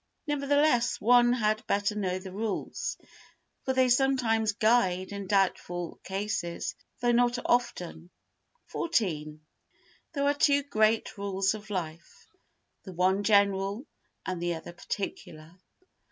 Nevertheless 0.25 0.99
one 0.99 1.31
had 1.31 1.63
better 1.67 1.93
know 1.95 2.17
the 2.17 2.31
rules, 2.31 2.97
for 3.63 3.73
they 3.75 3.87
sometimes 3.87 4.51
guide 4.53 5.11
in 5.11 5.27
doubtful 5.27 5.99
cases—though 6.03 7.11
not 7.11 7.37
often. 7.45 8.09
xiv 8.73 9.37
There 10.13 10.23
are 10.23 10.33
two 10.33 10.63
great 10.63 11.19
rules 11.19 11.53
of 11.53 11.69
life, 11.69 12.25
the 12.81 12.93
one 12.93 13.21
general 13.21 13.85
and 14.25 14.41
the 14.41 14.55
other 14.55 14.73
particular. 14.73 15.51